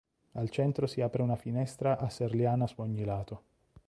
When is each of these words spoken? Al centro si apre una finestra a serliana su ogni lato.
Al 0.31 0.49
centro 0.49 0.87
si 0.87 1.01
apre 1.01 1.21
una 1.21 1.35
finestra 1.35 1.99
a 1.99 2.09
serliana 2.09 2.65
su 2.65 2.81
ogni 2.81 3.03
lato. 3.05 3.43